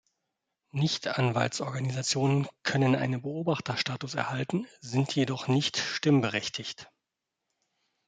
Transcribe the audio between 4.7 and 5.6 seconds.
sind jedoch